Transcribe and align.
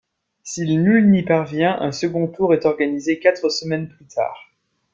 Si 0.41 0.65
nul 0.77 1.11
n'y 1.11 1.21
parvient, 1.21 1.79
un 1.79 1.91
second 1.91 2.25
tour 2.27 2.55
est 2.55 2.65
organisé 2.65 3.19
quatre 3.19 3.49
semaines 3.51 3.87
plus 3.87 4.05
tard. 4.07 4.49